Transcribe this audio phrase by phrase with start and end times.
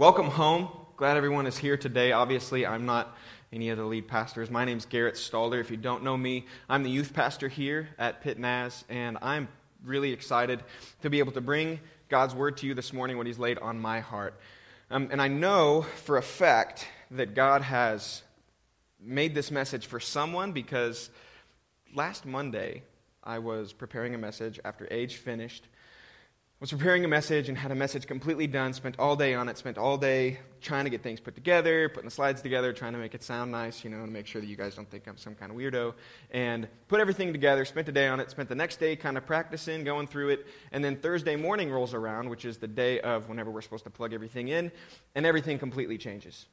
[0.00, 0.66] welcome home.
[0.96, 2.12] Glad everyone is here today.
[2.12, 3.14] Obviously, I'm not
[3.52, 4.50] any of the lead pastors.
[4.50, 5.60] My name's Garrett Stalder.
[5.60, 9.46] If you don't know me, I'm the youth pastor here at Pitt Naz, and I'm
[9.84, 10.64] really excited
[11.02, 13.78] to be able to bring God's word to you this morning, what He's laid on
[13.78, 14.40] my heart.
[14.90, 18.22] Um, and I know for a fact that God has
[18.98, 21.10] made this message for someone because
[21.94, 22.84] last Monday
[23.22, 25.66] I was preparing a message after Age finished
[26.60, 29.56] was preparing a message and had a message completely done, spent all day on it,
[29.56, 32.98] spent all day trying to get things put together, putting the slides together, trying to
[32.98, 35.16] make it sound nice, you know, and make sure that you guys don't think I'm
[35.16, 35.94] some kind of weirdo.
[36.30, 39.24] And put everything together, spent a day on it, spent the next day kind of
[39.24, 40.46] practicing, going through it.
[40.70, 43.90] And then Thursday morning rolls around, which is the day of whenever we're supposed to
[43.90, 44.70] plug everything in,
[45.14, 46.44] and everything completely changes.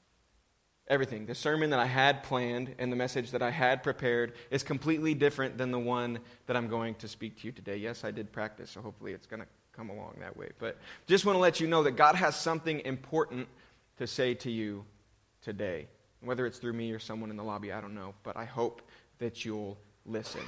[0.87, 1.25] Everything.
[1.25, 5.13] The sermon that I had planned and the message that I had prepared is completely
[5.13, 7.75] different than the one that I'm going to speak to you today.
[7.75, 9.47] Yes, I did practice, so hopefully it's going to
[9.77, 10.49] come along that way.
[10.57, 13.47] But just want to let you know that God has something important
[13.99, 14.85] to say to you
[15.43, 15.87] today.
[16.21, 18.15] Whether it's through me or someone in the lobby, I don't know.
[18.23, 18.81] But I hope
[19.19, 20.41] that you'll listen.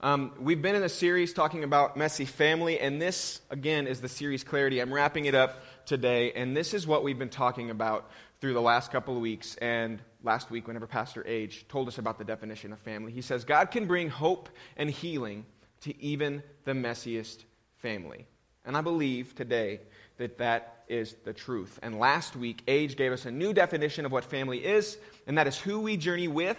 [0.00, 4.08] Um, we've been in a series talking about messy family, and this, again, is the
[4.08, 4.80] series Clarity.
[4.80, 8.60] I'm wrapping it up today, and this is what we've been talking about through the
[8.60, 9.54] last couple of weeks.
[9.62, 13.44] And last week, whenever Pastor Age told us about the definition of family, he says,
[13.44, 15.46] God can bring hope and healing
[15.82, 17.44] to even the messiest
[17.76, 18.26] family.
[18.64, 19.80] And I believe today
[20.18, 21.78] that that is the truth.
[21.82, 25.46] And last week, Age gave us a new definition of what family is, and that
[25.46, 26.58] is who we journey with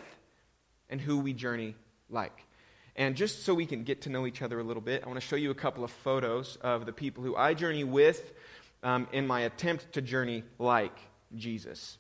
[0.90, 1.76] and who we journey
[2.10, 2.46] like.
[2.96, 5.20] And just so we can get to know each other a little bit, I want
[5.20, 8.34] to show you a couple of photos of the people who I journey with
[8.84, 10.96] um, in my attempt to journey like
[11.36, 11.98] Jesus.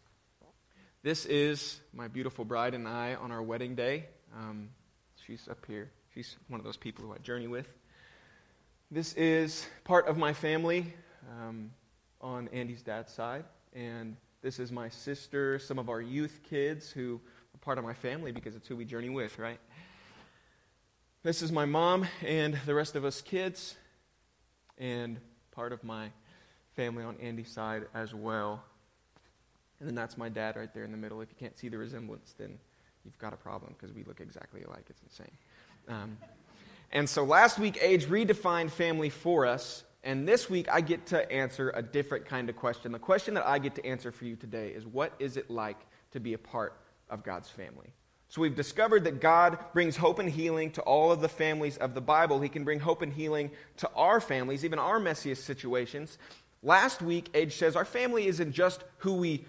[1.01, 4.05] This is my beautiful bride and I on our wedding day.
[4.37, 4.69] Um,
[5.25, 5.89] she's up here.
[6.13, 7.67] She's one of those people who I journey with.
[8.93, 10.93] This is part of my family
[11.31, 11.71] um,
[12.21, 17.19] on Andy's dad's side, and this is my sister, some of our youth kids who
[17.55, 19.59] are part of my family because it's who we journey with, right?
[21.23, 23.73] This is my mom and the rest of us kids,
[24.77, 25.19] and
[25.51, 26.09] part of my
[26.75, 28.63] family on Andy's side as well.
[29.79, 31.19] And then that's my dad right there in the middle.
[31.19, 32.59] If you can't see the resemblance, then
[33.03, 34.85] you've got a problem because we look exactly alike.
[34.87, 35.35] It's insane.
[35.89, 36.15] Um,
[36.93, 39.83] and so last week, Age redefined family for us.
[40.03, 42.91] And this week, I get to answer a different kind of question.
[42.91, 45.79] The question that I get to answer for you today is what is it like
[46.11, 47.93] to be a part of God's family?
[48.29, 51.95] So we've discovered that God brings hope and healing to all of the families of
[51.95, 52.39] the Bible.
[52.41, 56.19] He can bring hope and healing to our families, even our messiest situations.
[56.61, 59.45] Last week, Age says our family isn't just who we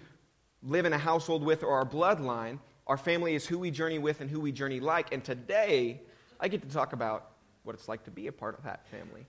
[0.63, 2.57] live in a household with or our bloodline.
[2.87, 5.13] Our family is who we journey with and who we journey like.
[5.13, 6.01] And today,
[6.39, 7.31] I get to talk about
[7.65, 9.25] what it's like to be a part of that family.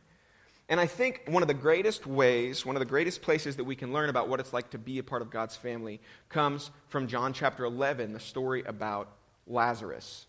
[0.69, 3.77] And I think one of the greatest ways, one of the greatest places that we
[3.77, 7.07] can learn about what it's like to be a part of God's family comes from
[7.07, 9.09] John chapter 11, the story about
[9.47, 10.27] Lazarus.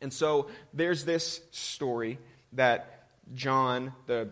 [0.00, 2.18] And so there's this story
[2.52, 4.30] that John, the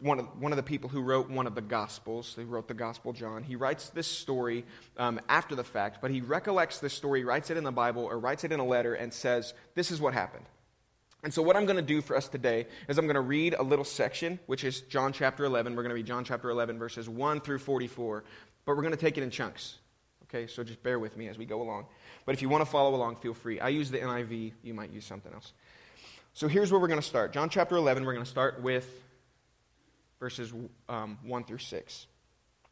[0.00, 2.74] one of, one of the people who wrote one of the Gospels, who wrote the
[2.74, 4.64] Gospel John, he writes this story
[4.96, 8.18] um, after the fact, but he recollects this story, writes it in the Bible, or
[8.18, 10.46] writes it in a letter, and says, This is what happened.
[11.22, 13.54] And so, what I'm going to do for us today is I'm going to read
[13.54, 15.76] a little section, which is John chapter 11.
[15.76, 18.24] We're going to read John chapter 11, verses 1 through 44,
[18.64, 19.78] but we're going to take it in chunks.
[20.24, 21.86] Okay, so just bear with me as we go along.
[22.26, 23.60] But if you want to follow along, feel free.
[23.60, 25.52] I use the NIV, you might use something else.
[26.32, 27.32] So, here's where we're going to start.
[27.32, 28.88] John chapter 11, we're going to start with
[30.18, 30.52] verses
[30.88, 32.06] um, 1 through 6.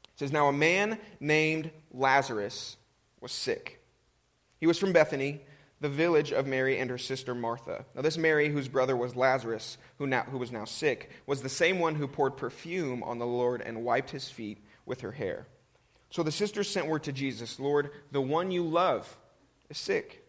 [0.03, 2.77] It says, Now a man named Lazarus
[3.21, 3.81] was sick.
[4.59, 5.41] He was from Bethany
[5.81, 7.85] the village of Mary and her sister Martha.
[7.95, 11.49] Now, this Mary, whose brother was Lazarus, who, now, who was now sick, was the
[11.49, 15.47] same one who poured perfume on the Lord and wiped his feet with her hair.
[16.11, 19.17] So the sisters sent word to Jesus Lord, the one you love
[19.71, 20.27] is sick.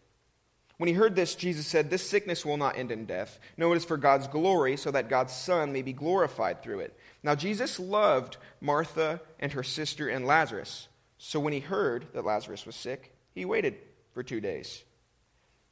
[0.78, 3.40] When he heard this, Jesus said, This sickness will not end in death.
[3.56, 6.98] No, it is for God's glory, so that God's Son may be glorified through it.
[7.22, 10.88] Now, Jesus loved Martha and her sister and Lazarus.
[11.20, 13.76] So when he heard that Lazarus was sick, he waited
[14.14, 14.84] for two days.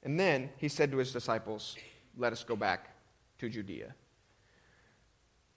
[0.04, 1.76] And then he said to his disciples,
[2.18, 2.96] Let us go back
[3.40, 3.94] to Judea.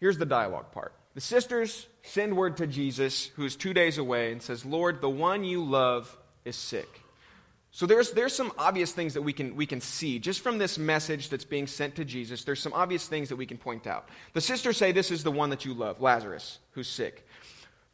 [0.00, 0.94] Here's the dialogue part.
[1.14, 5.10] The sisters send word to Jesus, who is two days away, and says, Lord, the
[5.10, 6.88] one you love is sick.
[7.70, 10.18] So there's, there's some obvious things that we can, we can see.
[10.18, 13.46] Just from this message that's being sent to Jesus, there's some obvious things that we
[13.46, 14.08] can point out.
[14.34, 17.26] The sisters say, This is the one that you love, Lazarus, who's sick.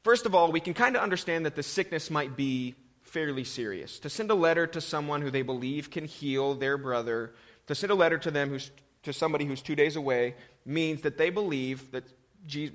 [0.02, 2.74] First of all, we can kind of understand that the sickness might be
[3.08, 3.98] fairly serious.
[4.00, 7.34] To send a letter to someone who they believe can heal their brother,
[7.66, 8.70] to send a letter to them who's,
[9.02, 10.34] to somebody who's two days away,
[10.64, 12.04] means that they believe that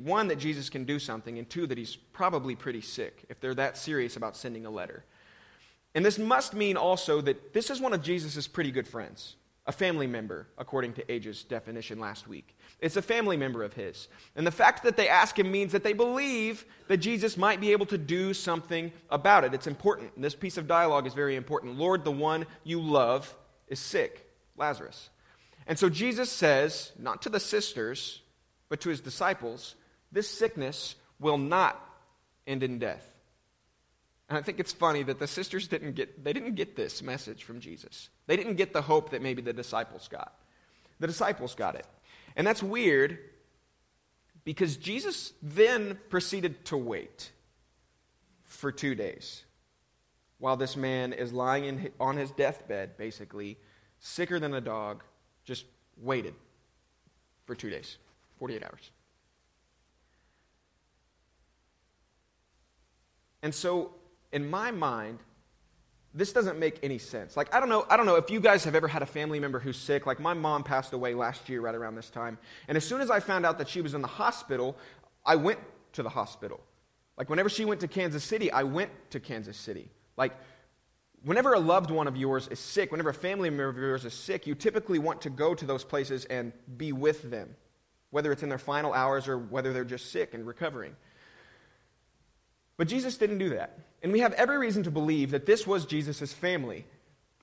[0.03, 3.55] one, that Jesus can do something, and two, that he's probably pretty sick if they're
[3.55, 5.03] that serious about sending a letter.
[5.95, 9.35] And this must mean also that this is one of Jesus' pretty good friends,
[9.65, 12.57] a family member, according to Age's definition last week.
[12.83, 14.09] It's a family member of his.
[14.35, 17.71] And the fact that they ask him means that they believe that Jesus might be
[17.71, 19.53] able to do something about it.
[19.53, 20.21] It's important.
[20.21, 21.77] This piece of dialogue is very important.
[21.77, 23.33] Lord, the one you love
[23.69, 25.09] is sick, Lazarus.
[25.65, 28.21] And so Jesus says, not to the sisters,
[28.67, 29.75] but to his disciples,
[30.11, 31.79] this sickness will not
[32.45, 33.07] end in death.
[34.27, 37.45] And I think it's funny that the sisters didn't get, they didn't get this message
[37.45, 38.09] from Jesus.
[38.27, 40.33] They didn't get the hope that maybe the disciples got.
[40.99, 41.85] The disciples got it.
[42.35, 43.19] And that's weird
[44.43, 47.31] because Jesus then proceeded to wait
[48.43, 49.43] for two days
[50.39, 53.57] while this man is lying in, on his deathbed, basically,
[53.99, 55.03] sicker than a dog,
[55.45, 55.65] just
[55.97, 56.33] waited
[57.45, 57.97] for two days,
[58.39, 58.91] 48 hours.
[63.41, 63.91] And so
[64.33, 65.19] in my mind,
[66.13, 67.35] this doesn't make any sense.
[67.35, 69.39] Like I don't know, I don't know if you guys have ever had a family
[69.39, 70.05] member who's sick.
[70.05, 72.37] Like my mom passed away last year right around this time.
[72.67, 74.77] And as soon as I found out that she was in the hospital,
[75.25, 75.59] I went
[75.93, 76.61] to the hospital.
[77.17, 79.89] Like whenever she went to Kansas City, I went to Kansas City.
[80.15, 80.33] Like
[81.23, 84.13] whenever a loved one of yours is sick, whenever a family member of yours is
[84.13, 87.55] sick, you typically want to go to those places and be with them,
[88.11, 90.95] whether it's in their final hours or whether they're just sick and recovering.
[92.77, 93.79] But Jesus didn't do that.
[94.03, 96.85] And we have every reason to believe that this was Jesus' family.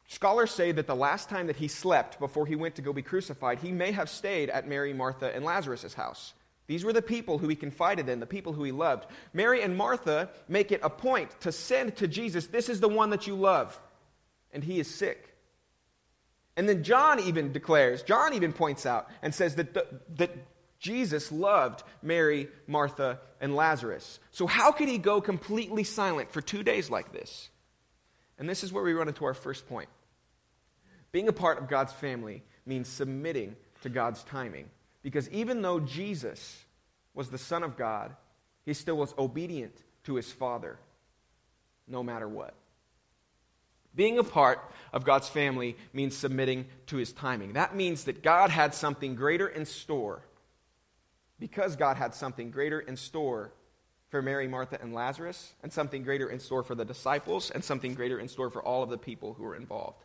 [0.07, 3.03] Scholars say that the last time that he slept before he went to go be
[3.03, 6.35] crucified, he may have stayed at Mary, Martha, and Lazarus' house.
[6.67, 9.07] These were the people who he confided in, the people who he loved.
[9.33, 13.11] Mary and Martha make it a point to send to Jesus, This is the one
[13.11, 13.81] that you love,
[14.53, 15.35] and he is sick.
[16.57, 19.87] And then John even declares, John even points out and says that, the,
[20.17, 20.31] that
[20.79, 24.21] Jesus loved Mary, Martha, and Lazarus.
[24.31, 27.49] So, how could he go completely silent for two days like this?
[28.39, 29.89] And this is where we run into our first point.
[31.13, 34.71] Being a part of God's family means submitting to God's timing.
[35.03, 36.65] Because even though Jesus
[37.15, 38.15] was the Son of God,
[38.65, 40.79] he still was obedient to his Father,
[41.89, 42.55] no matter what.
[43.95, 44.61] Being a part
[44.93, 47.55] of God's family means submitting to his timing.
[47.55, 50.23] That means that God had something greater in store
[51.41, 53.53] because God had something greater in store
[54.11, 57.95] for Mary, Martha, and Lazarus, and something greater in store for the disciples, and something
[57.95, 60.05] greater in store for all of the people who were involved.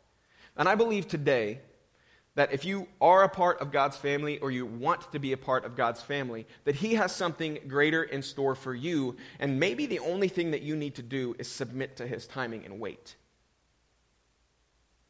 [0.55, 1.59] And I believe today
[2.35, 5.37] that if you are a part of God's family or you want to be a
[5.37, 9.85] part of God's family, that He has something greater in store for you, and maybe
[9.85, 13.15] the only thing that you need to do is submit to His timing and wait.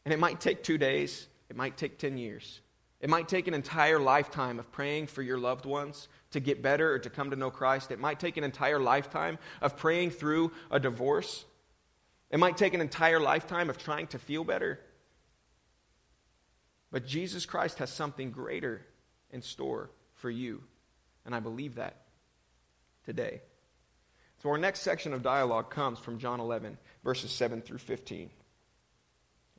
[0.06, 2.62] And it might take two days, it might take 10 years.
[3.05, 6.91] It might take an entire lifetime of praying for your loved ones to get better
[6.91, 7.91] or to come to know Christ.
[7.91, 11.45] It might take an entire lifetime of praying through a divorce.
[12.31, 14.79] It might take an entire lifetime of trying to feel better.
[16.91, 18.83] But Jesus Christ has something greater
[19.29, 20.63] in store for you.
[21.27, 22.07] And I believe that
[23.05, 23.41] today.
[24.41, 28.31] So, our next section of dialogue comes from John 11, verses 7 through 15.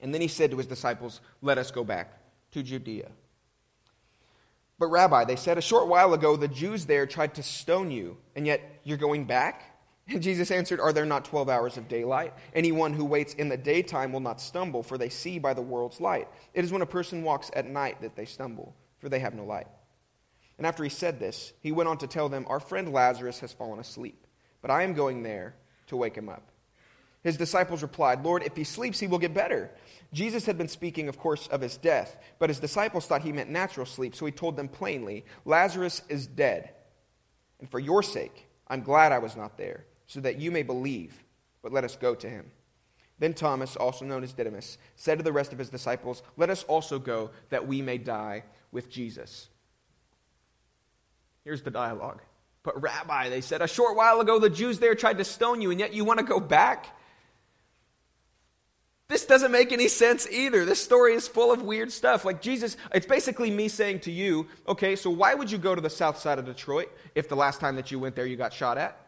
[0.01, 2.13] And then he said to his disciples, Let us go back
[2.51, 3.13] to Judea.
[4.79, 8.19] But, Rabbi, they said, a short while ago the Jews there tried to stone you,
[8.35, 9.77] and yet you're going back?
[10.09, 12.33] And Jesus answered, Are there not 12 hours of daylight?
[12.55, 16.01] Anyone who waits in the daytime will not stumble, for they see by the world's
[16.01, 16.29] light.
[16.55, 19.45] It is when a person walks at night that they stumble, for they have no
[19.45, 19.67] light.
[20.59, 23.53] And after he said this, he went on to tell them, Our friend Lazarus has
[23.53, 24.27] fallen asleep,
[24.63, 25.57] but I am going there
[25.89, 26.53] to wake him up.
[27.27, 29.73] His disciples replied, Lord, if he sleeps, he will get better.
[30.13, 33.51] Jesus had been speaking, of course, of his death, but his disciples thought he meant
[33.51, 36.71] natural sleep, so he told them plainly, Lazarus is dead.
[37.59, 41.21] And for your sake, I'm glad I was not there, so that you may believe,
[41.65, 42.53] but let us go to him.
[43.19, 46.63] Then Thomas, also known as Didymus, said to the rest of his disciples, Let us
[46.63, 49.49] also go, that we may die with Jesus.
[51.43, 52.23] Here's the dialogue.
[52.63, 55.73] But, Rabbi, they said, a short while ago the Jews there tried to stone you,
[55.73, 56.93] and yet you want to go back?
[59.09, 60.65] This doesn't make any sense either.
[60.65, 62.25] This story is full of weird stuff.
[62.25, 65.81] Like Jesus, it's basically me saying to you, okay, so why would you go to
[65.81, 68.53] the south side of Detroit if the last time that you went there you got
[68.53, 69.01] shot at?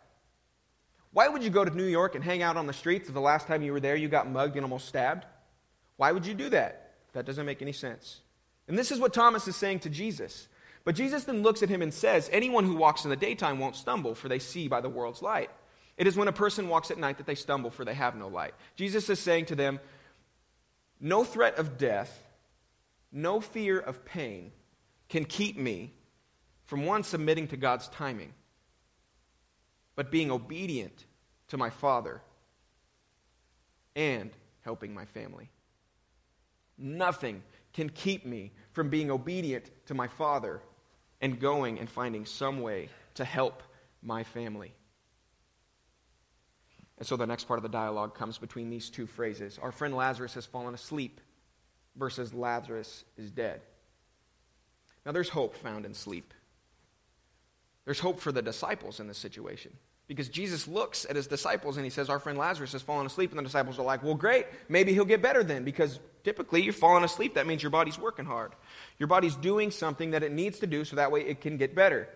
[1.12, 3.20] Why would you go to New York and hang out on the streets if the
[3.20, 5.26] last time you were there you got mugged and almost stabbed?
[5.96, 6.92] Why would you do that?
[7.12, 8.20] That doesn't make any sense.
[8.68, 10.46] And this is what Thomas is saying to Jesus.
[10.84, 13.74] But Jesus then looks at him and says, Anyone who walks in the daytime won't
[13.74, 15.50] stumble, for they see by the world's light.
[15.98, 18.28] It is when a person walks at night that they stumble, for they have no
[18.28, 18.54] light.
[18.76, 19.80] Jesus is saying to them,
[21.00, 22.22] No threat of death,
[23.10, 24.52] no fear of pain
[25.08, 25.92] can keep me
[26.66, 28.32] from one, submitting to God's timing,
[29.96, 31.04] but being obedient
[31.48, 32.20] to my Father
[33.96, 35.50] and helping my family.
[36.76, 40.60] Nothing can keep me from being obedient to my Father
[41.20, 43.62] and going and finding some way to help
[44.02, 44.74] my family.
[46.98, 49.94] And so the next part of the dialogue comes between these two phrases Our friend
[49.94, 51.20] Lazarus has fallen asleep
[51.96, 53.60] versus Lazarus is dead.
[55.06, 56.34] Now, there's hope found in sleep.
[57.84, 59.72] There's hope for the disciples in this situation.
[60.06, 63.30] Because Jesus looks at his disciples and he says, Our friend Lazarus has fallen asleep.
[63.30, 64.46] And the disciples are like, Well, great.
[64.68, 65.64] Maybe he'll get better then.
[65.64, 67.34] Because typically, you're falling asleep.
[67.34, 68.52] That means your body's working hard.
[68.98, 71.74] Your body's doing something that it needs to do so that way it can get
[71.74, 72.08] better.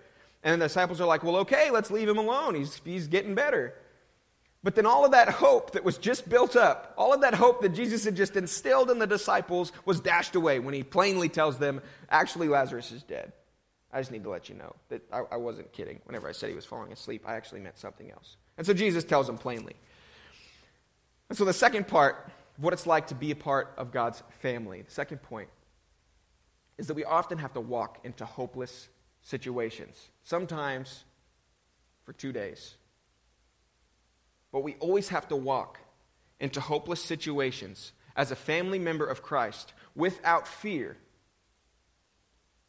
[0.42, 2.54] And the disciples are like, Well, okay, let's leave him alone.
[2.54, 3.74] He's, he's getting better.
[4.64, 7.62] But then all of that hope that was just built up, all of that hope
[7.62, 11.58] that Jesus had just instilled in the disciples was dashed away when he plainly tells
[11.58, 13.32] them, Actually, Lazarus is dead.
[13.92, 16.00] I just need to let you know that I, I, wasn't kidding.
[16.04, 18.36] Whenever I said he was falling asleep, I actually meant something else.
[18.56, 19.74] And so Jesus tells them plainly.
[21.28, 24.22] And so the second part of what it's like to be a part of God's
[24.40, 25.48] family, the second point,
[26.78, 28.88] is that we often have to walk into hopeless
[29.22, 31.04] situations, sometimes
[32.04, 32.76] for two days.
[34.52, 35.78] But we always have to walk
[36.38, 40.96] into hopeless situations as a family member of Christ without fear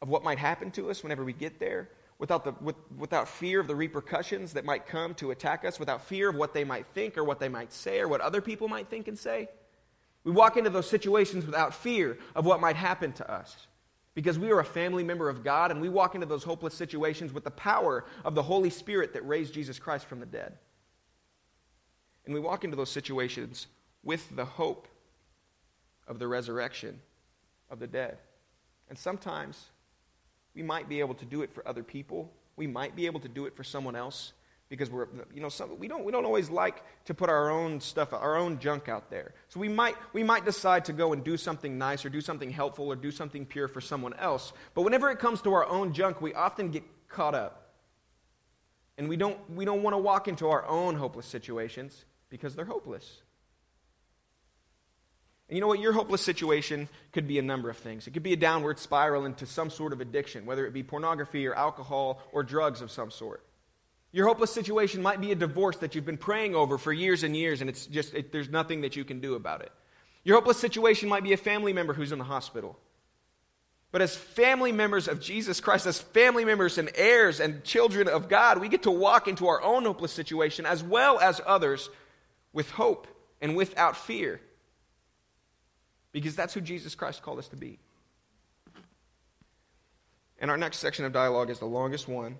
[0.00, 3.60] of what might happen to us whenever we get there, without, the, with, without fear
[3.60, 6.86] of the repercussions that might come to attack us, without fear of what they might
[6.94, 9.48] think or what they might say or what other people might think and say.
[10.22, 13.66] We walk into those situations without fear of what might happen to us
[14.14, 17.32] because we are a family member of God and we walk into those hopeless situations
[17.32, 20.54] with the power of the Holy Spirit that raised Jesus Christ from the dead.
[22.24, 23.66] And we walk into those situations
[24.02, 24.88] with the hope
[26.06, 27.00] of the resurrection
[27.70, 28.18] of the dead.
[28.88, 29.70] And sometimes
[30.54, 32.32] we might be able to do it for other people.
[32.56, 34.32] We might be able to do it for someone else
[34.68, 37.80] because we're, you know, some, we, don't, we don't always like to put our own
[37.80, 39.34] stuff, our own junk out there.
[39.48, 42.50] So we might, we might decide to go and do something nice or do something
[42.50, 44.52] helpful or do something pure for someone else.
[44.74, 47.72] But whenever it comes to our own junk, we often get caught up.
[48.96, 52.04] And we don't, we don't want to walk into our own hopeless situations
[52.34, 53.22] because they're hopeless.
[55.48, 55.78] And you know what?
[55.78, 58.08] Your hopeless situation could be a number of things.
[58.08, 61.46] It could be a downward spiral into some sort of addiction, whether it be pornography
[61.46, 63.44] or alcohol or drugs of some sort.
[64.10, 67.36] Your hopeless situation might be a divorce that you've been praying over for years and
[67.36, 69.70] years, and it's just, it, there's nothing that you can do about it.
[70.24, 72.76] Your hopeless situation might be a family member who's in the hospital.
[73.92, 78.28] But as family members of Jesus Christ, as family members and heirs and children of
[78.28, 81.90] God, we get to walk into our own hopeless situation as well as others
[82.54, 83.06] with hope
[83.42, 84.40] and without fear
[86.12, 87.78] because that's who Jesus Christ called us to be.
[90.38, 92.38] And our next section of dialogue is the longest one,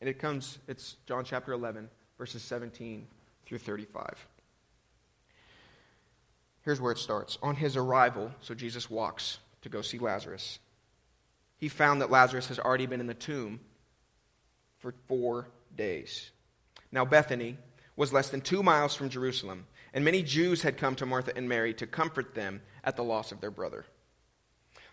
[0.00, 3.06] and it comes, it's John chapter 11, verses 17
[3.46, 4.26] through 35.
[6.62, 7.38] Here's where it starts.
[7.42, 10.58] On his arrival, so Jesus walks to go see Lazarus.
[11.56, 13.60] He found that Lazarus has already been in the tomb
[14.78, 16.30] for four days.
[16.90, 17.58] Now, Bethany
[17.98, 21.48] was less than two miles from Jerusalem and many Jews had come to Martha and
[21.48, 23.84] Mary to comfort them at the loss of their brother.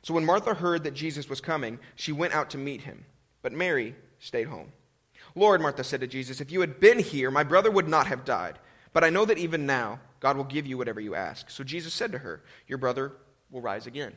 [0.01, 3.05] So when Martha heard that Jesus was coming, she went out to meet him.
[3.41, 4.71] But Mary stayed home.
[5.35, 8.25] Lord, Martha said to Jesus, if you had been here, my brother would not have
[8.25, 8.57] died.
[8.93, 11.49] But I know that even now, God will give you whatever you ask.
[11.49, 13.11] So Jesus said to her, Your brother
[13.51, 14.13] will rise again.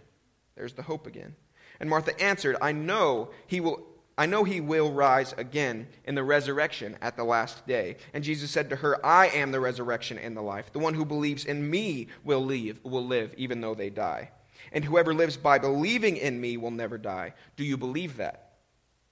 [0.54, 1.34] There's the hope again.
[1.80, 3.84] And Martha answered, I know he will
[4.18, 7.98] I know he will rise again in the resurrection at the last day.
[8.12, 10.72] And Jesus said to her, I am the resurrection and the life.
[10.72, 14.32] The one who believes in me will live, will live even though they die.
[14.72, 17.34] And whoever lives by believing in me will never die.
[17.56, 18.54] Do you believe that?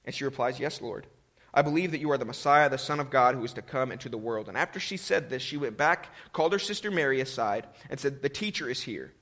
[0.04, 1.06] And she replies, Yes, Lord.
[1.54, 3.90] I believe that you are the Messiah, the Son of God, who is to come
[3.90, 4.48] into the world.
[4.48, 8.20] And after she said this, she went back, called her sister Mary aside, and said,
[8.20, 9.14] The teacher is here,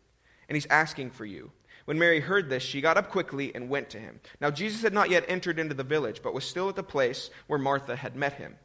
[0.48, 1.52] and he's asking for you.
[1.84, 4.20] When Mary heard this, she got up quickly and went to him.
[4.40, 7.30] Now, Jesus had not yet entered into the village, but was still at the place
[7.46, 8.56] where Martha had met him.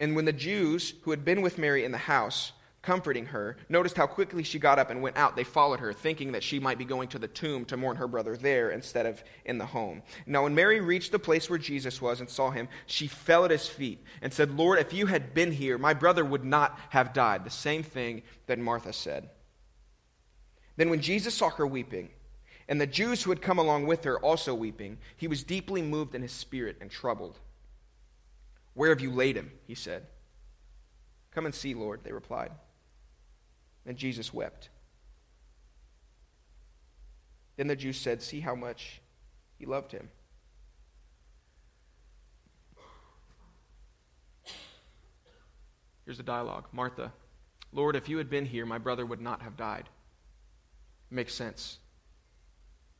[0.00, 2.52] And when the Jews who had been with Mary in the house,
[2.82, 6.32] comforting her, noticed how quickly she got up and went out, they followed her, thinking
[6.32, 9.22] that she might be going to the tomb to mourn her brother there instead of
[9.44, 10.02] in the home.
[10.26, 13.50] Now, when Mary reached the place where Jesus was and saw him, she fell at
[13.50, 17.12] his feet and said, Lord, if you had been here, my brother would not have
[17.12, 17.44] died.
[17.44, 19.30] The same thing that Martha said.
[20.78, 22.08] Then, when Jesus saw her weeping,
[22.68, 26.14] and the Jews who had come along with her also weeping, he was deeply moved
[26.14, 27.40] in his spirit and troubled.
[28.74, 29.50] Where have you laid him?
[29.66, 30.06] He said.
[31.34, 32.52] Come and see, Lord, they replied.
[33.86, 34.68] And Jesus wept.
[37.56, 39.00] Then the Jews said, See how much
[39.58, 40.10] He loved him.
[46.04, 47.12] Here's the dialogue Martha,
[47.72, 49.88] Lord, if you had been here, my brother would not have died.
[51.10, 51.78] Makes sense.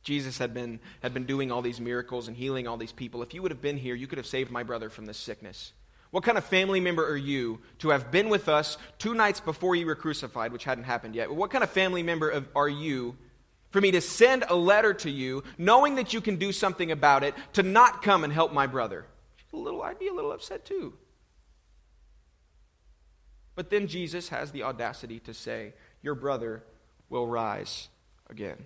[0.03, 3.21] Jesus had been, had been doing all these miracles and healing all these people.
[3.21, 5.73] If you would have been here, you could have saved my brother from this sickness.
[6.11, 9.75] What kind of family member are you to have been with us two nights before
[9.75, 11.31] you were crucified, which hadn't happened yet?
[11.31, 13.15] What kind of family member of, are you
[13.69, 17.23] for me to send a letter to you, knowing that you can do something about
[17.23, 19.05] it, to not come and help my brother?
[19.53, 20.93] A little, I'd be a little upset too.
[23.53, 26.63] But then Jesus has the audacity to say, Your brother
[27.09, 27.89] will rise
[28.29, 28.65] again.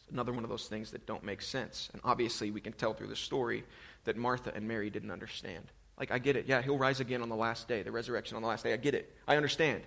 [0.00, 1.90] It's another one of those things that don't make sense.
[1.92, 3.64] And obviously, we can tell through the story
[4.04, 5.64] that Martha and Mary didn't understand.
[5.98, 6.46] Like, I get it.
[6.46, 8.72] Yeah, he'll rise again on the last day, the resurrection on the last day.
[8.72, 9.14] I get it.
[9.26, 9.82] I understand.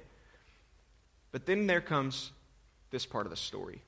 [1.31, 2.31] But then there comes
[2.91, 3.81] this part of the story.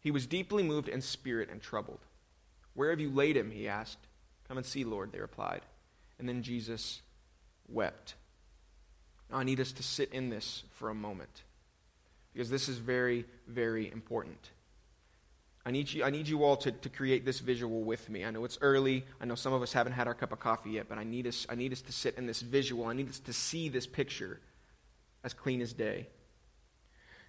[0.00, 2.00] He was deeply moved in spirit and troubled.
[2.74, 3.50] Where have you laid him?
[3.50, 3.98] He asked.
[4.48, 5.62] Come and see, Lord, they replied.
[6.18, 7.02] And then Jesus
[7.68, 8.14] wept.
[9.30, 11.43] Now, I need us to sit in this for a moment
[12.34, 14.50] because this is very, very important.
[15.64, 18.24] I need you, I need you all to, to create this visual with me.
[18.24, 19.06] I know it's early.
[19.20, 21.26] I know some of us haven't had our cup of coffee yet, but I need
[21.26, 22.84] us, I need us to sit in this visual.
[22.84, 24.40] I need us to see this picture
[25.22, 26.08] as clean as day.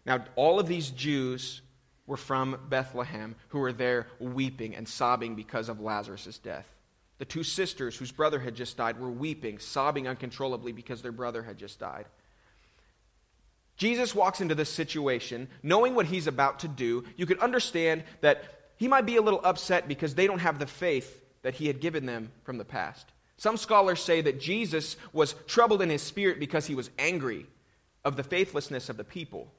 [0.05, 1.61] Now, all of these Jews
[2.07, 6.67] were from Bethlehem who were there weeping and sobbing because of Lazarus' death.
[7.17, 11.41] The two sisters whose brother had just died were weeping, sobbing uncontrollably because their brother
[11.41, 12.05] had just died.
[13.77, 17.03] Jesus walks into this situation knowing what he's about to do.
[17.17, 18.43] You could understand that
[18.77, 21.81] he might be a little upset because they don't have the faith that he had
[21.81, 23.11] given them from the past.
[23.37, 27.45] Some scholars say that Jesus was troubled in his spirit because he was angry
[28.03, 29.51] of the faithlessness of the people.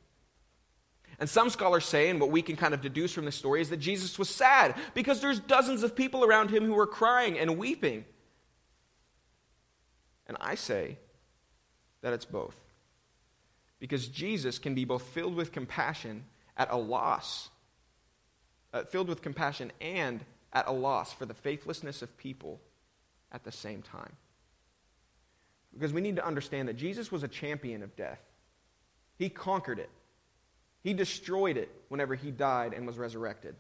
[1.19, 3.71] And some scholars say, and what we can kind of deduce from this story, is
[3.71, 7.59] that Jesus was sad because there's dozens of people around him who were crying and
[7.59, 8.05] weeping.
[10.27, 10.99] And I say
[12.03, 12.57] that it's both.
[13.87, 16.25] Because Jesus can be both filled with compassion
[16.57, 17.51] at a loss,
[18.75, 22.61] uh, filled with compassion and at a loss for the faithlessness of people
[23.31, 24.17] at the same time.
[25.73, 28.19] Because we need to understand that Jesus was a champion of death,
[29.19, 29.91] he conquered it.
[30.83, 33.55] He destroyed it whenever he died and was resurrected.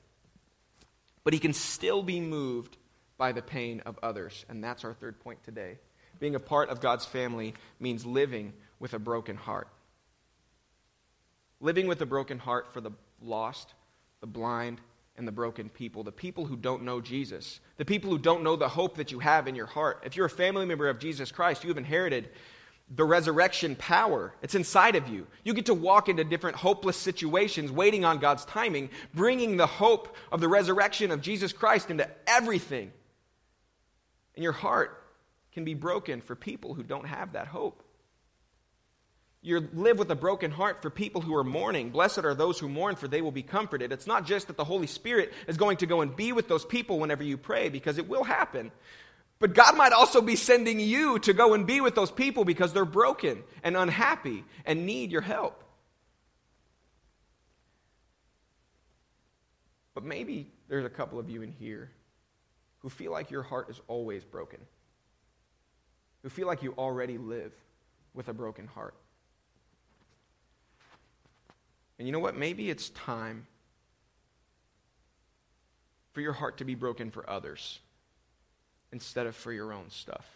[1.22, 2.76] But he can still be moved
[3.16, 4.44] by the pain of others.
[4.48, 5.78] And that's our third point today.
[6.18, 9.68] Being a part of God's family means living with a broken heart.
[11.60, 12.90] Living with a broken heart for the
[13.22, 13.74] lost,
[14.20, 14.80] the blind,
[15.16, 18.56] and the broken people, the people who don't know Jesus, the people who don't know
[18.56, 20.02] the hope that you have in your heart.
[20.04, 22.28] If you're a family member of Jesus Christ, you have inherited
[22.94, 24.32] the resurrection power.
[24.42, 25.26] It's inside of you.
[25.42, 30.14] You get to walk into different hopeless situations, waiting on God's timing, bringing the hope
[30.30, 32.92] of the resurrection of Jesus Christ into everything.
[34.34, 35.02] And your heart
[35.52, 37.82] can be broken for people who don't have that hope.
[39.46, 41.90] You live with a broken heart for people who are mourning.
[41.90, 43.92] Blessed are those who mourn, for they will be comforted.
[43.92, 46.64] It's not just that the Holy Spirit is going to go and be with those
[46.64, 48.72] people whenever you pray, because it will happen.
[49.38, 52.72] But God might also be sending you to go and be with those people because
[52.72, 55.62] they're broken and unhappy and need your help.
[59.94, 61.92] But maybe there's a couple of you in here
[62.78, 64.58] who feel like your heart is always broken,
[66.24, 67.52] who feel like you already live
[68.12, 68.96] with a broken heart.
[71.98, 72.36] And you know what?
[72.36, 73.46] Maybe it's time
[76.12, 77.80] for your heart to be broken for others
[78.92, 80.26] instead of for your own stuff.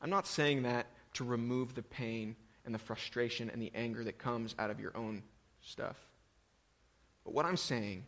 [0.00, 4.18] I'm not saying that to remove the pain and the frustration and the anger that
[4.18, 5.22] comes out of your own
[5.62, 5.96] stuff.
[7.24, 8.04] But what I'm saying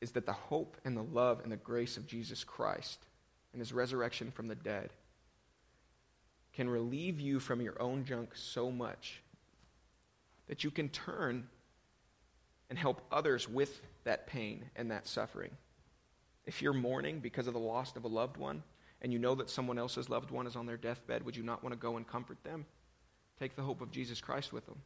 [0.00, 3.04] is that the hope and the love and the grace of Jesus Christ
[3.52, 4.90] and his resurrection from the dead
[6.52, 9.22] can relieve you from your own junk so much
[10.48, 11.46] that you can turn
[12.70, 15.50] and help others with that pain and that suffering.
[16.46, 18.62] If you're mourning because of the loss of a loved one,
[19.00, 21.62] and you know that someone else's loved one is on their deathbed, would you not
[21.62, 22.64] want to go and comfort them?
[23.38, 24.78] Take the hope of Jesus Christ with them,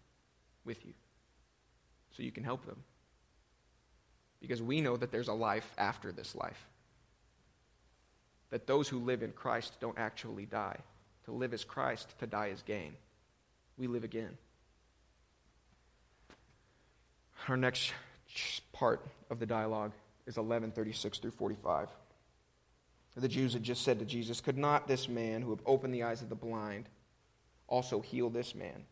[0.65, 0.93] with you,
[2.11, 2.83] so you can help them.
[4.41, 6.67] Because we know that there's a life after this life.
[8.51, 10.79] That those who live in Christ don't actually die.
[11.27, 12.95] To live is Christ, to die is gain.
[13.77, 14.39] We live again.
[17.47, 17.93] Our next
[18.73, 19.93] part of the dialogue
[20.27, 21.89] is 1136 through 45.
[23.17, 26.05] The Jews had just said to Jesus, Could not this man who have opened the
[26.05, 26.89] eyes of the blind
[27.67, 28.85] also heal this man?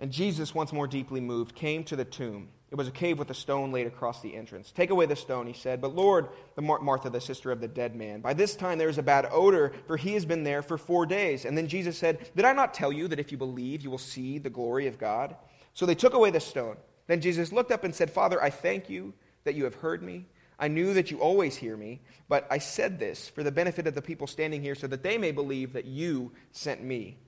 [0.00, 2.48] And Jesus, once more deeply moved, came to the tomb.
[2.70, 4.72] It was a cave with a stone laid across the entrance.
[4.72, 5.82] Take away the stone, he said.
[5.82, 8.88] But Lord, the Mar- Martha, the sister of the dead man, by this time there
[8.88, 11.44] is a bad odor, for he has been there for four days.
[11.44, 13.98] And then Jesus said, Did I not tell you that if you believe, you will
[13.98, 15.36] see the glory of God?
[15.74, 16.78] So they took away the stone.
[17.12, 19.12] Then Jesus looked up and said, Father, I thank you
[19.44, 20.24] that you have heard me.
[20.58, 23.94] I knew that you always hear me, but I said this for the benefit of
[23.94, 27.18] the people standing here so that they may believe that you sent me.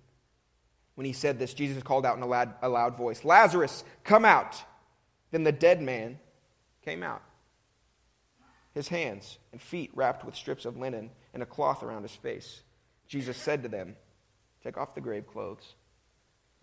[0.94, 4.24] When he said this, Jesus called out in a loud, a loud voice, Lazarus, come
[4.24, 4.56] out.
[5.32, 6.18] Then the dead man
[6.82, 7.20] came out,
[8.72, 12.62] his hands and feet wrapped with strips of linen and a cloth around his face.
[13.06, 13.96] Jesus said to them,
[14.62, 15.74] Take off the grave clothes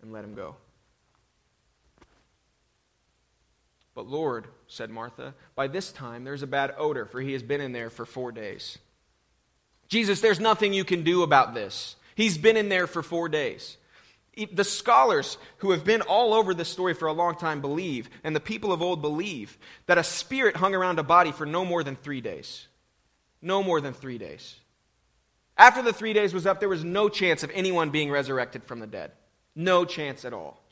[0.00, 0.56] and let him go.
[3.94, 7.60] But Lord, said Martha, by this time there's a bad odor, for he has been
[7.60, 8.78] in there for four days.
[9.88, 11.96] Jesus, there's nothing you can do about this.
[12.14, 13.76] He's been in there for four days.
[14.50, 18.34] The scholars who have been all over this story for a long time believe, and
[18.34, 21.84] the people of old believe, that a spirit hung around a body for no more
[21.84, 22.66] than three days.
[23.42, 24.56] No more than three days.
[25.58, 28.80] After the three days was up, there was no chance of anyone being resurrected from
[28.80, 29.12] the dead.
[29.54, 30.62] No chance at all.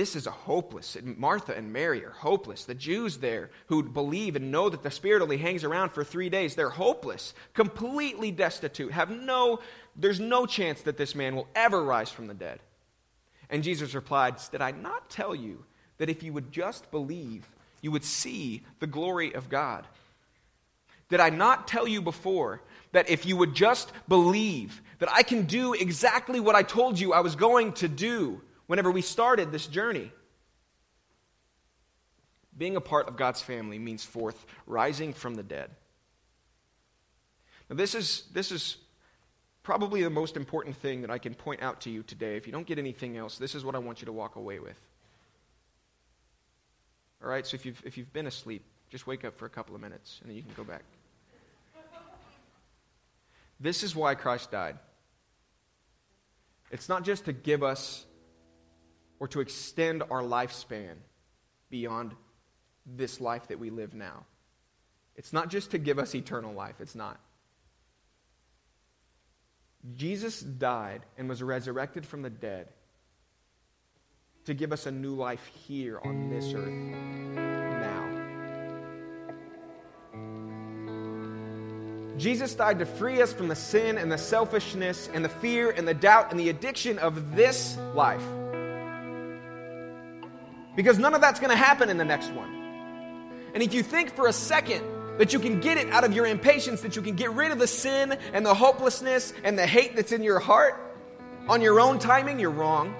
[0.00, 0.96] This is a hopeless.
[1.02, 2.64] Martha and Mary are hopeless.
[2.64, 6.30] The Jews there who believe and know that the Spirit only hangs around for three
[6.30, 9.60] days, they're hopeless, completely destitute, have no,
[9.94, 12.60] there's no chance that this man will ever rise from the dead.
[13.50, 15.66] And Jesus replied, Did I not tell you
[15.98, 17.46] that if you would just believe,
[17.82, 19.86] you would see the glory of God?
[21.10, 25.44] Did I not tell you before that if you would just believe, that I can
[25.44, 28.40] do exactly what I told you I was going to do?
[28.70, 30.12] Whenever we started this journey.
[32.56, 35.70] Being a part of God's family means, fourth, rising from the dead.
[37.68, 38.76] Now, this is, this is
[39.64, 42.36] probably the most important thing that I can point out to you today.
[42.36, 44.60] If you don't get anything else, this is what I want you to walk away
[44.60, 44.78] with.
[47.24, 49.74] All right, so if you've, if you've been asleep, just wake up for a couple
[49.74, 50.84] of minutes and then you can go back.
[53.58, 54.78] This is why Christ died.
[56.70, 58.06] It's not just to give us
[59.20, 60.96] or to extend our lifespan
[61.68, 62.14] beyond
[62.86, 64.24] this life that we live now.
[65.14, 67.20] It's not just to give us eternal life, it's not.
[69.94, 72.68] Jesus died and was resurrected from the dead
[74.46, 76.72] to give us a new life here on this earth
[77.82, 78.06] now.
[82.18, 85.86] Jesus died to free us from the sin and the selfishness and the fear and
[85.86, 88.24] the doubt and the addiction of this life.
[90.76, 92.48] Because none of that's going to happen in the next one.
[93.54, 94.84] And if you think for a second
[95.18, 97.58] that you can get it out of your impatience, that you can get rid of
[97.58, 100.90] the sin and the hopelessness and the hate that's in your heart
[101.48, 102.94] on your own timing, you're wrong.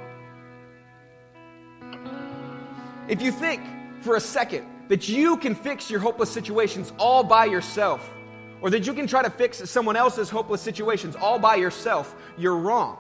[3.09, 3.62] If you think
[4.02, 8.12] for a second that you can fix your hopeless situations all by yourself,
[8.61, 12.56] or that you can try to fix someone else's hopeless situations all by yourself, you're
[12.56, 12.98] wrong.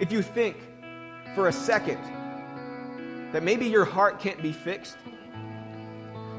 [0.00, 0.56] If you think
[1.34, 1.98] for a second
[3.32, 4.96] that maybe your heart can't be fixed.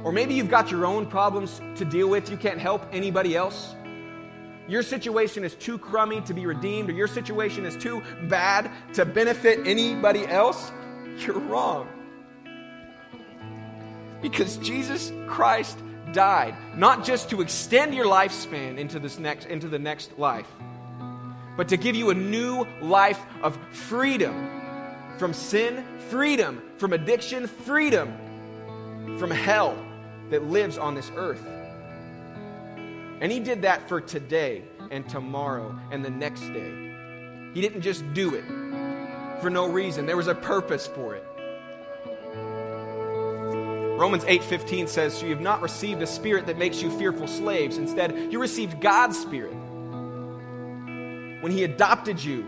[0.03, 3.75] Or maybe you've got your own problems to deal with, you can't help anybody else.
[4.67, 9.05] Your situation is too crummy to be redeemed, or your situation is too bad to
[9.05, 10.71] benefit anybody else.
[11.17, 11.87] You're wrong.
[14.21, 15.77] Because Jesus Christ
[16.13, 20.47] died not just to extend your lifespan into this next into the next life,
[21.57, 24.60] but to give you a new life of freedom
[25.17, 29.77] from sin, freedom from addiction, freedom from hell
[30.29, 31.45] that lives on this earth.
[33.21, 36.91] And he did that for today and tomorrow and the next day.
[37.53, 38.45] He didn't just do it
[39.41, 40.05] for no reason.
[40.05, 41.23] There was a purpose for it.
[43.99, 47.77] Romans 8:15 says, "So you have not received a spirit that makes you fearful slaves.
[47.77, 49.53] Instead, you received God's spirit.
[51.41, 52.47] When he adopted you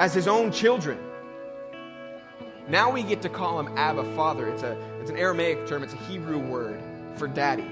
[0.00, 0.98] as his own children.
[2.68, 4.48] Now we get to call him Abba Father.
[4.48, 6.80] It's, a, it's an Aramaic term, it's a Hebrew word
[7.16, 7.70] for daddy.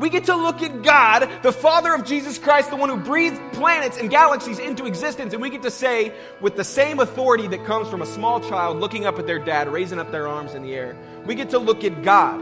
[0.00, 3.40] We get to look at God, the Father of Jesus Christ, the one who breathed
[3.52, 7.64] planets and galaxies into existence, and we get to say, with the same authority that
[7.64, 10.62] comes from a small child looking up at their dad, raising up their arms in
[10.62, 12.40] the air, we get to look at God,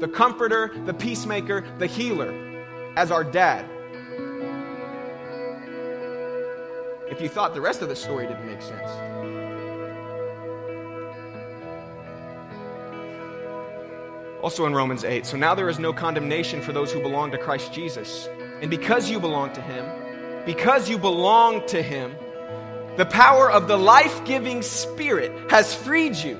[0.00, 2.34] the comforter, the peacemaker, the healer,
[2.96, 3.64] as our dad.
[7.12, 8.90] If you thought the rest of the story didn't make sense.
[14.42, 17.38] Also in Romans 8, so now there is no condemnation for those who belong to
[17.38, 18.28] Christ Jesus.
[18.60, 19.84] And because you belong to him,
[20.44, 22.16] because you belong to Him,
[22.96, 26.38] the power of the life giving Spirit has freed you.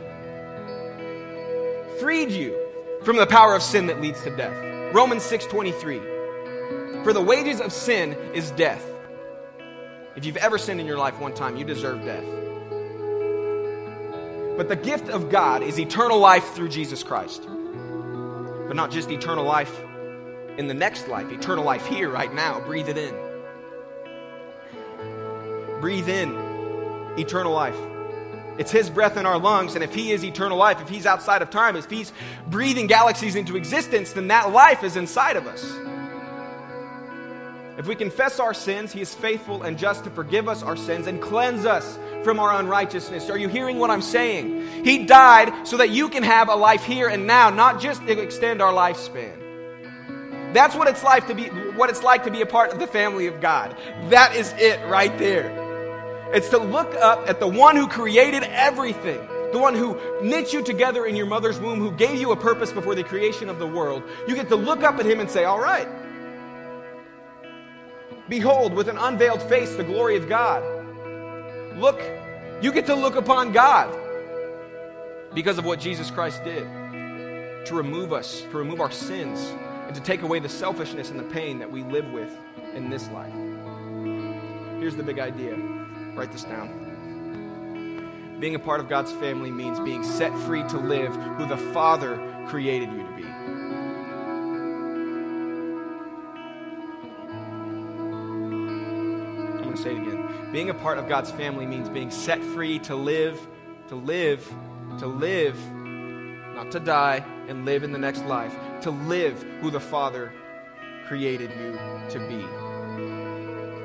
[2.00, 2.58] Freed you
[3.04, 4.56] from the power of sin that leads to death.
[4.92, 6.00] Romans 6:23.
[7.04, 8.84] For the wages of sin is death.
[10.14, 12.24] If you've ever sinned in your life one time, you deserve death.
[14.56, 17.42] But the gift of God is eternal life through Jesus Christ.
[17.46, 19.74] But not just eternal life
[20.58, 22.60] in the next life, eternal life here, right now.
[22.60, 23.14] Breathe it in.
[25.80, 26.36] Breathe in
[27.18, 27.76] eternal life.
[28.58, 31.40] It's His breath in our lungs, and if He is eternal life, if He's outside
[31.40, 32.12] of time, if He's
[32.48, 35.64] breathing galaxies into existence, then that life is inside of us.
[37.82, 41.08] If we confess our sins, He is faithful and just to forgive us our sins
[41.08, 43.28] and cleanse us from our unrighteousness.
[43.28, 44.84] Are you hearing what I'm saying?
[44.84, 48.20] He died so that you can have a life here and now, not just to
[48.20, 49.34] extend our lifespan.
[50.54, 52.86] That's what it's like to be what it's like to be a part of the
[52.86, 53.76] family of God.
[54.10, 55.50] That is it right there.
[56.32, 60.62] It's to look up at the one who created everything, the one who knit you
[60.62, 63.66] together in your mother's womb, who gave you a purpose before the creation of the
[63.66, 64.04] world.
[64.28, 65.88] You get to look up at him and say, All right,
[68.28, 70.62] behold, with an unveiled face, the glory of God.
[71.76, 72.00] Look,
[72.60, 73.96] you get to look upon God
[75.34, 76.66] because of what Jesus Christ did
[77.64, 79.52] to remove us, to remove our sins,
[79.86, 82.30] and to take away the selfishness and the pain that we live with
[82.74, 83.32] in this life.
[84.80, 85.56] Here's the big idea
[86.14, 88.36] write this down.
[88.40, 92.20] Being a part of God's family means being set free to live who the Father
[92.48, 93.31] created you to be.
[99.72, 100.52] Going to say it again.
[100.52, 103.40] Being a part of God's family means being set free to live,
[103.88, 104.46] to live,
[104.98, 105.56] to live,
[106.54, 110.32] not to die and live in the next life, to live who the Father
[111.06, 111.78] created you
[112.10, 112.44] to be.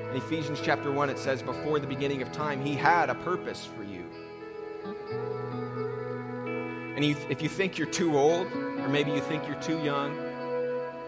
[0.09, 3.65] In Ephesians chapter 1, it says, Before the beginning of time, He had a purpose
[3.65, 4.05] for you.
[6.95, 10.17] And if you think you're too old, or maybe you think you're too young,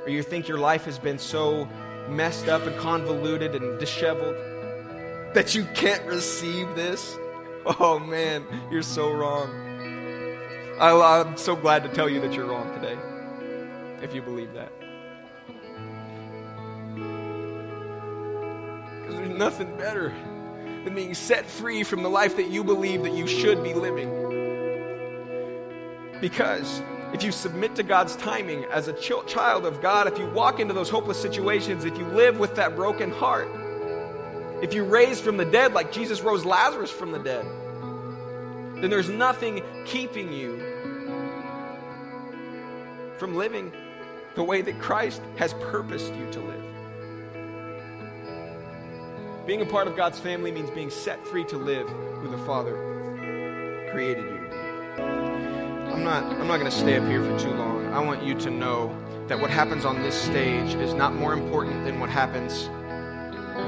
[0.03, 1.67] or you think your life has been so
[2.07, 4.35] messed up and convoluted and disheveled
[5.33, 7.17] that you can't receive this,
[7.79, 9.49] oh man, you're so wrong.
[10.79, 12.97] I, am so glad to tell you that you're wrong today,
[14.01, 14.71] if you believe that.
[19.01, 20.13] Because there's nothing better
[20.85, 24.09] than being set free from the life that you believe that you should be living.
[26.21, 26.81] Because
[27.13, 30.59] if you submit to God's timing as a ch- child of God, if you walk
[30.59, 33.49] into those hopeless situations, if you live with that broken heart,
[34.61, 37.45] if you raise from the dead like Jesus rose Lazarus from the dead,
[38.81, 40.57] then there's nothing keeping you
[43.17, 43.71] from living
[44.35, 46.63] the way that Christ has purposed you to live.
[49.45, 53.87] Being a part of God's family means being set free to live who the Father
[53.91, 55.01] created you to be.
[55.91, 57.91] I'm not, I'm not going to stay up here for too long.
[57.93, 58.95] I want you to know
[59.27, 62.69] that what happens on this stage is not more important than what happens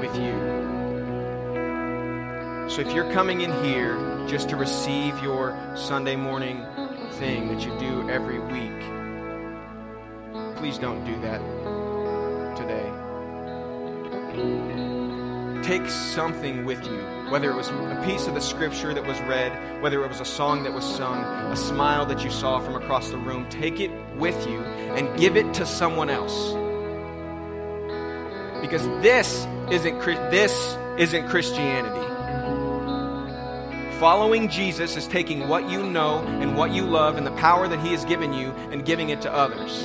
[0.00, 0.71] with you.
[2.72, 6.64] So if you're coming in here just to receive your Sunday morning
[7.18, 8.80] thing that you do every week,
[10.56, 11.36] please don't do that
[12.56, 12.90] today.
[15.62, 16.96] Take something with you,
[17.28, 20.24] whether it was a piece of the scripture that was read, whether it was a
[20.24, 21.18] song that was sung,
[21.52, 23.46] a smile that you saw from across the room.
[23.50, 24.60] Take it with you
[24.96, 26.54] and give it to someone else.
[28.62, 32.11] Because this isn't this isn't Christianity.
[34.02, 37.78] Following Jesus is taking what you know and what you love and the power that
[37.78, 39.80] He has given you and giving it to others.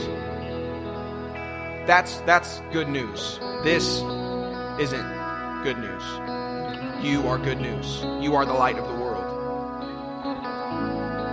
[1.85, 3.37] That's, that's good news.
[3.63, 4.01] This
[4.81, 5.07] isn't
[5.61, 6.01] good news.
[7.05, 8.03] You are good news.
[8.19, 9.23] You are the light of the world.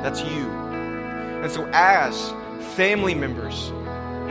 [0.05, 0.51] That's you.
[0.51, 2.35] And so, as
[2.77, 3.70] family members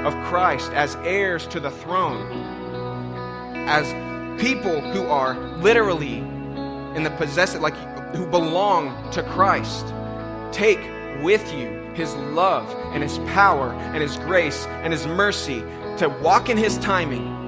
[0.06, 2.32] of Christ, as heirs to the throne,
[3.68, 3.88] as
[4.40, 6.20] people who are literally
[6.96, 7.74] in the possessive, like
[8.16, 9.94] who belong to Christ,
[10.52, 10.80] take
[11.22, 15.60] with you his love and his power and his grace and his mercy
[15.98, 17.44] to walk in his timing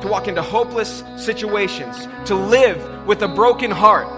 [0.00, 4.08] to walk into hopeless situations, to live with a broken heart,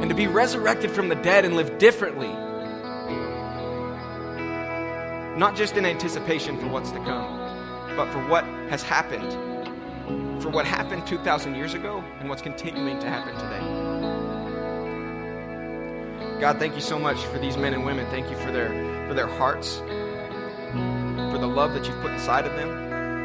[0.00, 2.32] and to be resurrected from the dead and live differently.
[5.36, 9.32] Not just in anticipation for what's to come, but for what has happened,
[10.44, 13.60] for what happened 2,000 years ago and what's continuing to happen today.
[16.38, 18.04] God, thank you so much for these men and women.
[18.10, 18.68] Thank you for their,
[19.08, 22.68] for their hearts, for the love that you've put inside of them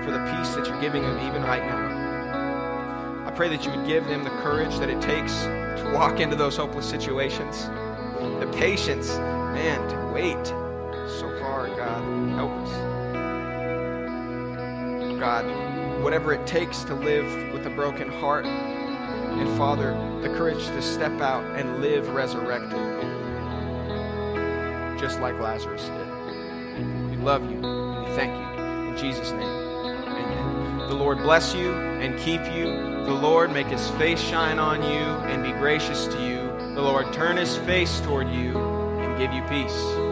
[0.05, 3.25] for the peace that you're giving them even right now.
[3.27, 6.37] I pray that you would give them the courage that it takes to walk into
[6.37, 7.65] those hopeless situations,
[8.39, 10.45] the patience, man, to wait
[11.19, 12.01] so hard, God.
[12.29, 12.88] Help us.
[15.19, 15.45] God,
[16.01, 21.19] whatever it takes to live with a broken heart, and Father, the courage to step
[21.19, 22.79] out and live resurrected,
[24.97, 27.09] just like Lazarus did.
[27.09, 28.63] We love you and we thank you.
[28.89, 30.77] In Jesus' name, amen.
[30.87, 32.65] The Lord bless you and keep you.
[33.03, 36.47] The Lord make his face shine on you and be gracious to you.
[36.75, 40.08] The Lord turn his face toward you and give you peace.